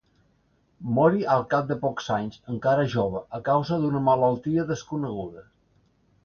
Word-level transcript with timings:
Mori 0.99 1.19
al 1.33 1.43
cap 1.51 1.67
de 1.71 1.77
pocs 1.83 2.07
anys, 2.15 2.39
encara 2.53 2.87
jove, 2.95 3.21
a 3.39 3.41
causa 3.51 3.79
d'una 3.85 4.03
malaltia 4.09 4.65
desconeguda. 4.73 5.47